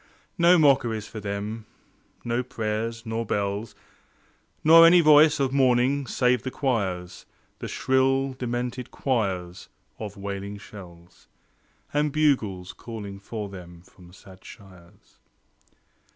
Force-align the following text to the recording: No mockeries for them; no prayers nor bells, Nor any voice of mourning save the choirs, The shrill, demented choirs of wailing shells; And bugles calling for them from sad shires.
No 0.39 0.57
mockeries 0.57 1.05
for 1.07 1.19
them; 1.19 1.67
no 2.25 2.41
prayers 2.41 3.05
nor 3.05 3.23
bells, 3.23 3.75
Nor 4.63 4.83
any 4.87 4.99
voice 4.99 5.39
of 5.39 5.53
mourning 5.53 6.07
save 6.07 6.41
the 6.41 6.49
choirs, 6.49 7.27
The 7.59 7.67
shrill, 7.67 8.33
demented 8.33 8.89
choirs 8.89 9.69
of 9.99 10.17
wailing 10.17 10.57
shells; 10.57 11.27
And 11.93 12.11
bugles 12.11 12.73
calling 12.73 13.19
for 13.19 13.47
them 13.47 13.83
from 13.83 14.11
sad 14.11 14.43
shires. 14.43 15.19